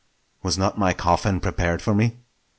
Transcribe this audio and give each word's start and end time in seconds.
Was 0.41 0.57
not 0.57 0.79
my 0.79 0.93
coffin 0.93 1.39
prepared 1.39 1.79
for 1.79 1.93
me? 1.93 2.17